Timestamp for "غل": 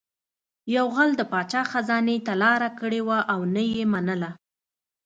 0.95-1.09